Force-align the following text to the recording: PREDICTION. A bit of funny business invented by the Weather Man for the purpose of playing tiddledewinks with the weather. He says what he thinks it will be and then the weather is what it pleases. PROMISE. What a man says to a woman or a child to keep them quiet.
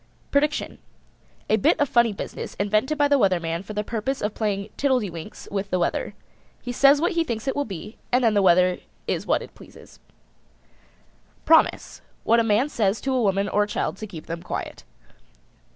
PREDICTION. 0.31 0.79
A 1.47 1.57
bit 1.57 1.79
of 1.79 1.87
funny 1.87 2.11
business 2.11 2.55
invented 2.55 2.97
by 2.97 3.07
the 3.07 3.19
Weather 3.19 3.39
Man 3.39 3.61
for 3.61 3.73
the 3.73 3.83
purpose 3.83 4.19
of 4.19 4.33
playing 4.33 4.69
tiddledewinks 4.75 5.47
with 5.51 5.69
the 5.69 5.77
weather. 5.77 6.15
He 6.59 6.71
says 6.71 6.99
what 6.99 7.11
he 7.11 7.23
thinks 7.23 7.47
it 7.47 7.55
will 7.55 7.65
be 7.65 7.99
and 8.11 8.23
then 8.23 8.33
the 8.33 8.41
weather 8.41 8.79
is 9.05 9.27
what 9.27 9.43
it 9.43 9.53
pleases. 9.53 9.99
PROMISE. 11.45 12.01
What 12.23 12.39
a 12.39 12.43
man 12.43 12.67
says 12.67 12.99
to 13.01 13.13
a 13.13 13.21
woman 13.21 13.47
or 13.47 13.61
a 13.61 13.67
child 13.67 13.97
to 13.97 14.07
keep 14.07 14.25
them 14.25 14.41
quiet. 14.41 14.83